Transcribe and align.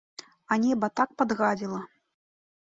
А 0.55 0.55
неба 0.63 0.89
так 1.01 1.13
падгадзіла. 1.23 1.83